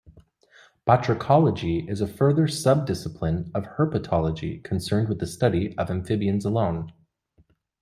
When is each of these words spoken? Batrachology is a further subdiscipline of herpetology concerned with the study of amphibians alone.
Batrachology 0.87 1.87
is 1.87 2.01
a 2.01 2.07
further 2.07 2.47
subdiscipline 2.47 3.51
of 3.53 3.65
herpetology 3.77 4.63
concerned 4.63 5.07
with 5.07 5.19
the 5.19 5.27
study 5.27 5.77
of 5.77 5.91
amphibians 5.91 6.43
alone. 6.43 6.91